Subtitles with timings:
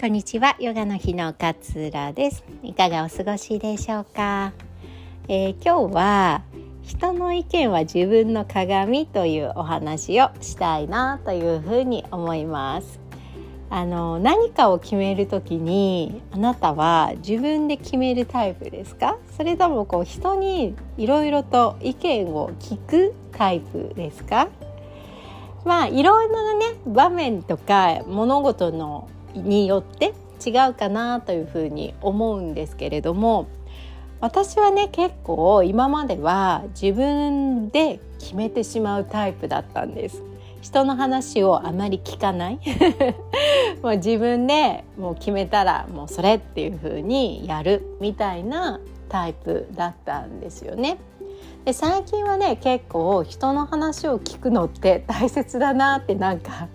[0.00, 0.54] こんにちは。
[0.60, 2.44] ヨガの日の勝浦です。
[2.62, 4.52] いかがお過ごしでしょうか、
[5.26, 6.42] えー、今日は
[6.84, 13.00] 人の意見は自分の鏡というお話をしたいなというふうに思います。
[13.70, 19.18] あの何かを決めるときにあなたは自分で決めるタイプですか？
[19.36, 24.46] それともこう人にいろいろと意見を聞くタイプですか？
[25.64, 29.10] まあいろいろなね場面とか物事の
[29.42, 33.48] によって違うかなというふうに思うんですけれども
[34.20, 40.22] 私はね結構今までは自分で決めてしまうタイプだったんです
[40.60, 42.60] 人の話をあまり聞かない
[43.82, 50.98] もう自分でもう決めたらもうそれっていう風にやるみたいなタイプだったんですよね。
[51.64, 56.68] で最近はね結構人の話を聞くのって大切だなってなんか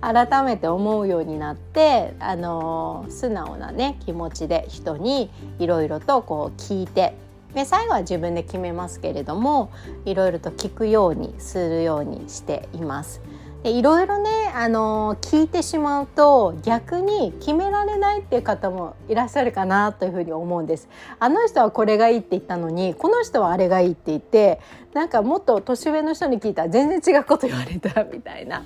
[0.00, 7.14] 改めて思うようになってあの素直なね気持ちで人にいろいろとこう聞いて
[7.54, 9.72] で最後は自分で決めますけれども
[10.04, 13.22] いろいろと聞くようにするようにしています。
[13.66, 20.88] でいろいろね、あの聞いてしまうと逆に決められないっていう方もいらっしゃるかなというふうに思うんです。
[21.18, 24.60] あの人はこれがいいって言ったのにこの人はあれがいいって言って
[24.94, 28.64] なんかもっと年上の人に聞いたら全然違うこと言われたみたいな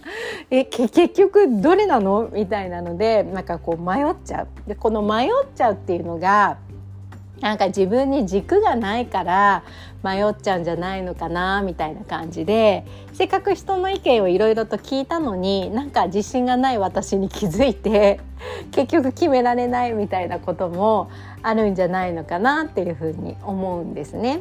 [0.51, 2.28] え結局どれなの？
[2.31, 4.48] みたいなのでなんかこう迷っちゃう。
[4.69, 6.59] でこの迷っちゃうっていうのが
[7.41, 9.65] なんか自分に軸がないから
[10.03, 18.21] 迷っちゃうんじゃないのかなみたいな感じでせっかく人の意見をいろいろと聞いたのになんか自信がない私に気づいて
[18.73, 21.11] 結局決められないみたいなことも
[21.43, 24.41] あるんじゃないのかなっていうふうに思うんですね。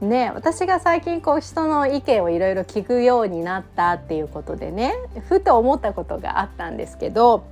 [0.00, 4.94] ね、私が最近こう人の意見をいろいろ聞くようになったっていうことでね
[5.28, 7.44] ふと思ったことがあったんですけど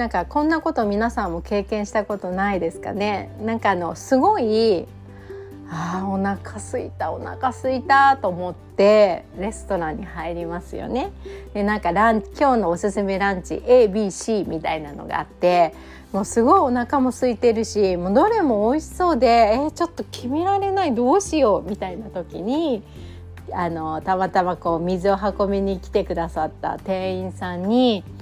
[0.00, 3.30] なんかこんなこと皆さんも経験したことないですかね？
[3.42, 4.86] なんかあのすごい
[5.70, 11.12] あお腹すいたお腹すいたと思ってレストランに入りますよね。
[11.52, 15.74] でなんかラン今日のおすすめランチ ABC みたいなのがあって
[16.12, 22.82] もうすごいお腹も空いてるしもうどれも美味しそうでえー、ちょっと決められないどうしようみたいな時に
[23.52, 28.02] あのたまたまこう水を運びに来てくださった店員さんに「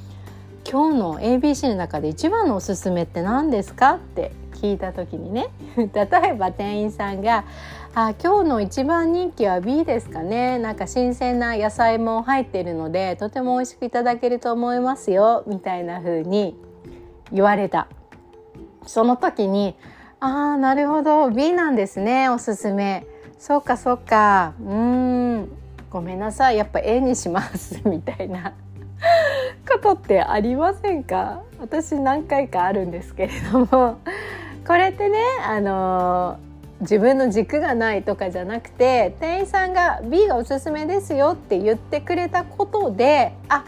[0.70, 5.48] 今日の ABC の中で一番のおすすめって何ですか?」って聞いた時にね。
[5.76, 5.88] 例
[6.30, 7.44] えば店員さんが
[7.94, 10.58] 「あ今日の一番人気は B ですかね。
[10.58, 16.54] なんか新鮮な野菜も入ってるのでとても美味しくいただけると思いますよ」みたいな風に
[17.32, 17.88] 言われた。
[18.84, 19.74] その時に
[20.20, 21.30] 「ああなるほど。
[21.30, 23.06] B なんですねおすすめ」
[23.38, 24.52] そうかそうか。
[24.60, 24.74] うー
[25.38, 25.48] ん。
[25.90, 26.58] ごめんなさい。
[26.58, 27.80] やっぱ A にします。
[27.88, 28.52] みたいな。
[29.78, 31.42] ことってありませんか？
[31.60, 33.98] 私何回かあるんですけれども。
[34.66, 36.38] これってねあの
[36.80, 43.64] 自分の軸がないとかじゃなくて店員さんが B がおすすめですよって言ってくれたことであ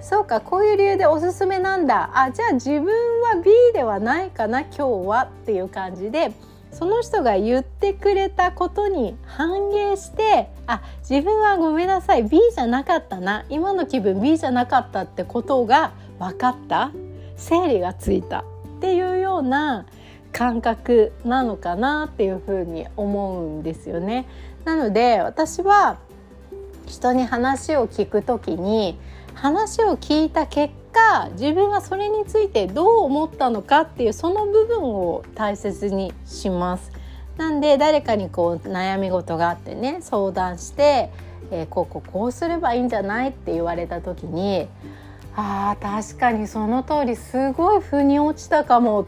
[0.00, 2.10] そうかこういう理由でおすすめなんだ。
[2.14, 6.32] あじゃあ自分は B ではないかな今日はっていう感じで。
[6.72, 16.90] その人が言ってくれたことに反映してあ自分はごめんなさい B じゃなかったな今の気分 B じゃなかったってことが分かった
[17.36, 18.44] 整理がついたっ
[18.80, 19.86] ていうような
[20.32, 24.26] 感覚なのかなっていうふうに思うんですよね。
[24.64, 25.98] なので私は
[26.86, 28.98] 人に話を聞くときに
[29.34, 36.92] 話を聞いた結果自分はそれについてどう思ったのかっていうその部分を大切にします。
[37.36, 41.10] なんで誰かにこう悩み事があってね相談して、
[41.50, 44.68] えー、こうこうこうすればいいんじゃないって言われた時に
[45.34, 49.06] あー確かにその通りすごい腑に落ちたかもっ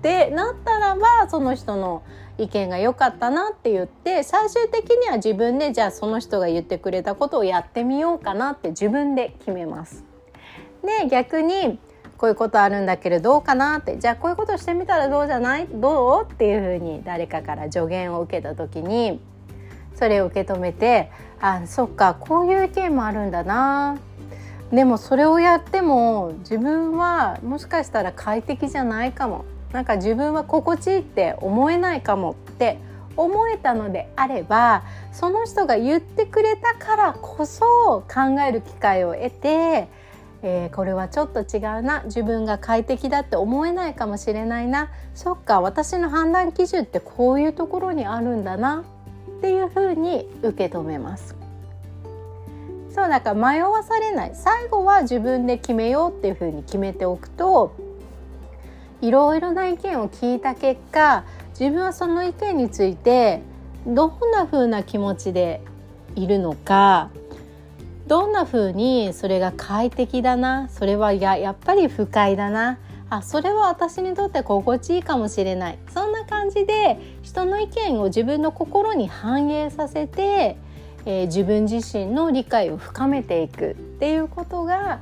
[0.00, 2.02] てなったらばその人の
[2.38, 10.05] 意見が良かったなって言って最終的には自分でじゃあその人が言ってくれたことをやってみようかなって自分で決めます。
[10.86, 11.78] で逆に
[12.16, 13.98] こういうことあるんだけどどうかなって。
[13.98, 15.66] じゃあこういうことしてみたらどうじゃない？
[15.70, 16.32] どう？
[16.32, 19.20] っていうふうに誰かから助言を受けた時に
[19.94, 21.10] それを受け止めて
[21.40, 23.98] あそっかこういう意見もあるんだな。
[24.72, 29.44] でもそれをやっても自分はもしかしたら快適じゃないかも。
[29.72, 32.78] なんか自分は心地いいって思えないかもって
[33.16, 37.64] 思えたのであればその人が言ってくれたからこそ
[38.08, 39.88] 考える機会を得て
[40.48, 42.04] えー、これはちょっと違うな。
[42.04, 44.90] 自分が快適だって思えないかもしれないな。
[45.12, 48.84] そっか私の判断基準ってこういうところにあるんだな
[49.38, 51.34] っていうふうに受け止めます。
[52.94, 54.30] そうだから迷わされない。
[54.34, 57.74] 最後は自分で決めようっていうふうに決めておくと
[59.02, 61.24] いろいろな意見を聞いた結果
[61.58, 63.42] 自分はその意見について
[63.84, 65.60] どんな風な気持ちで
[66.14, 67.10] いるのか
[68.06, 70.68] どんな風にそれが快適だな？
[70.68, 72.78] それはややっぱり不快だな？
[73.10, 75.78] あそれは私にとって心地いいかもしれない。
[75.92, 80.56] そんな感じで人の意見を自分の心に反映させて、
[81.04, 83.70] えー、自分自身の理解を深めていく。
[83.70, 85.00] っていうことが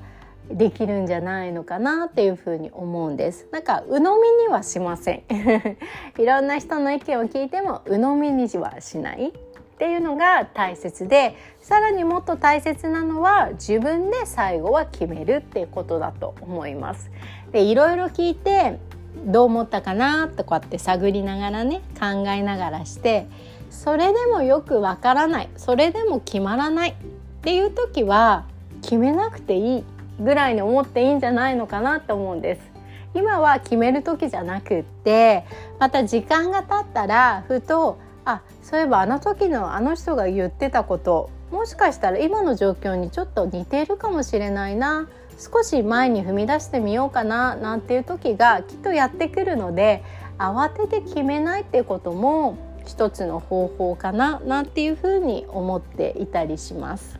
[0.51, 2.06] できるんじゃないのかな？
[2.06, 3.47] っていうふうに思うんです。
[3.53, 5.23] なんか鵜呑みにはしません。
[6.19, 9.33] いろんな人の意見を聞いても鵜呑みにはしない。
[9.75, 17.11] っていうのが大切でさらにもっと大切なのは自分で最後は決めるっていうことだと思います。
[17.50, 18.79] でいろいろ聞いて
[19.26, 23.26] どう思ったかなとこうやって探りながらね考えながらして
[23.71, 26.94] それでもよくわからないそれでも決まらないっ
[27.43, 28.44] ていう時は
[28.82, 29.85] 決めなくていい
[30.20, 32.75] ぐらいに思っていいんじゃないのかなと思うんです。
[33.15, 35.44] 今は決める時じゃなくって
[35.79, 50.03] また時間が経ったらふとあそういえばあの時のあの人が言ってたこともしかしたら今の状況にちょっと似ているかもしれないな少し前に踏み出してみようかななんていう時がきっとやってくるので
[50.38, 52.56] 慌てて決めないってことも
[52.87, 57.19] 一つの方法かななんていうふうに思っていたりします。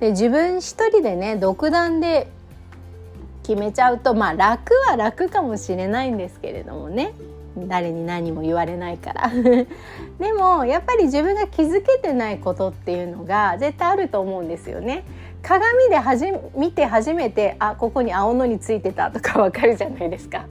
[0.00, 2.28] で自分一人でね独断で
[3.42, 7.12] 決めちゃうとまあ楽は楽かもしれないんですけれどもね
[7.56, 9.30] 誰に何も言われないから。
[10.18, 15.04] でもやっぱり自分が気づけてないことっていうのが絶対あると思うんですよね。
[15.42, 20.46] 鏡ではじ見て初めてあここに青のりついてたとか わかるじゃないですか。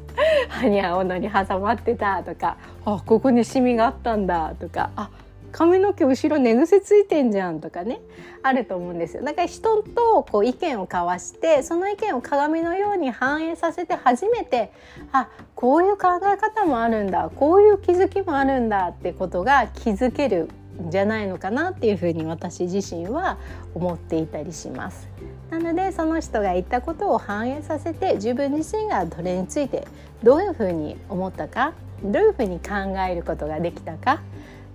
[0.50, 5.09] 歯に青のり挟まってたとかあここにシミがあったんだとかあ
[5.53, 8.01] 髪の毛後ろ寝癖ついてんじゃんとかね
[8.41, 14.73] あると思うんですよだから人とこう意見を交わしてその意見を鏡のように反映させて初めて
[15.11, 20.50] あこういう考え方もあるんだこういう気づきもあるんだってことが気づける
[20.81, 23.38] んじゃないのかなっていうふうに私自身は
[23.75, 25.07] 思っていたりします。
[25.51, 29.88] なのでその人が言ったことを反映させて自分自身がどれについて
[30.23, 31.73] どういうふうに思ったか
[32.03, 34.19] どういうふうに考えることができたか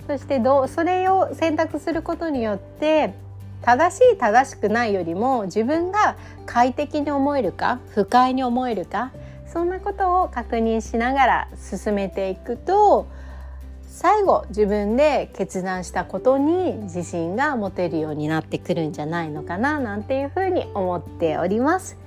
[0.09, 3.13] そしてどうそれを選択することによって
[3.61, 6.17] 正しい正しくないよりも自分が
[6.47, 9.13] 快適に思えるか不快に思えるか
[9.53, 13.07] そんなことを確認しながら進めていくと
[13.87, 21.99] 最後自分で決断したことに自信が持てるようになってくるんじゃないのかななんていうふうに思っております。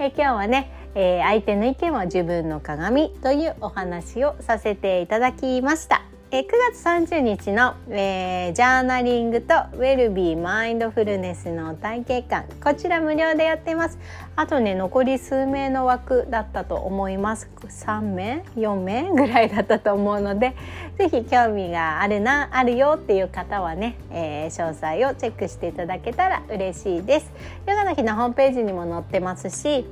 [0.00, 6.07] え今日はね、えー、相手の意見は自分の鏡というお話をさせていただきました。
[6.30, 13.98] え9月30日の、えー、ジャーナリングとウェルビーマインドフルネスの体験館こちら無料でやってます。
[14.36, 17.48] あとね残り数名の枠だったと思います。
[17.62, 20.54] 3名？4名ぐらいだったと思うので
[20.98, 27.32] 是非興味があるなあるよっていう方はね、えー、詳細をチェックしていただけたら嬉しいです。
[27.66, 29.86] ヨガの日のホームページにも載ってますし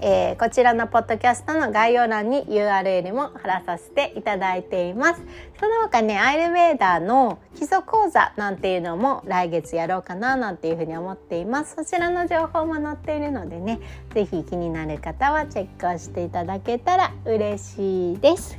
[0.00, 5.20] えー、こちらのポッドキャストの概要欄に URL も貼らさせていただいています。
[5.58, 11.76] その他ねアイルベーダーの基礎講座なんていうのも来月やろうかななんていうふうに思っています。
[11.76, 13.80] そちらの情報も載っているのでね
[14.14, 18.58] 是非気になる方はチェックをしていただけたら嬉しいです。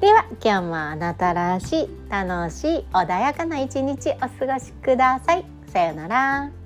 [0.00, 5.44] では今日もあなたらしい楽しい穏やかな一日お過ごしください。
[5.72, 6.57] さようなら。